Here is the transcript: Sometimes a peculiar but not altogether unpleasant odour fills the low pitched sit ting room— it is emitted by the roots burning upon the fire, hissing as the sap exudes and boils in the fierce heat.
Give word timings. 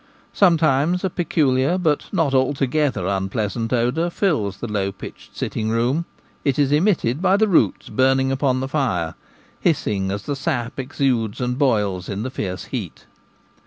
Sometimes 0.33 1.03
a 1.03 1.11
peculiar 1.11 1.77
but 1.77 2.11
not 2.11 2.33
altogether 2.33 3.05
unpleasant 3.05 3.71
odour 3.71 4.09
fills 4.09 4.57
the 4.57 4.65
low 4.65 4.91
pitched 4.91 5.37
sit 5.37 5.51
ting 5.51 5.69
room— 5.69 6.05
it 6.43 6.57
is 6.57 6.71
emitted 6.71 7.21
by 7.21 7.37
the 7.37 7.47
roots 7.47 7.87
burning 7.89 8.31
upon 8.31 8.61
the 8.61 8.67
fire, 8.67 9.13
hissing 9.59 10.09
as 10.09 10.23
the 10.23 10.35
sap 10.35 10.79
exudes 10.79 11.39
and 11.39 11.59
boils 11.59 12.09
in 12.09 12.23
the 12.23 12.31
fierce 12.31 12.63
heat. 12.73 13.05